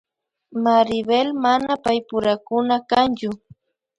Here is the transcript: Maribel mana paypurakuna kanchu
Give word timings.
Maribel 0.63 1.27
mana 1.43 1.73
paypurakuna 1.83 2.75
kanchu 2.89 3.29